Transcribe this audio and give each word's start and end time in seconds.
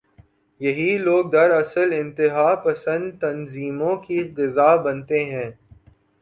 یہی 0.61 0.97
لوگ 0.97 1.25
دراصل 1.31 1.93
انتہا 1.93 2.55
پسند 2.55 3.11
تنظیموں 3.21 3.95
کی 3.97 4.17
غذا 4.37 4.75
بنتے 4.75 5.23
ہیں۔ 5.25 5.49